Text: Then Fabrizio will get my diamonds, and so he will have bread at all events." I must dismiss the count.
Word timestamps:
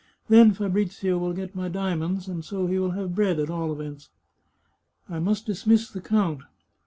Then 0.29 0.53
Fabrizio 0.53 1.19
will 1.19 1.31
get 1.31 1.53
my 1.55 1.69
diamonds, 1.69 2.27
and 2.27 2.43
so 2.43 2.65
he 2.65 2.79
will 2.79 2.93
have 2.97 3.13
bread 3.13 3.39
at 3.39 3.51
all 3.51 3.71
events." 3.71 4.09
I 5.09 5.19
must 5.19 5.45
dismiss 5.45 5.91
the 5.91 6.01
count. 6.01 6.41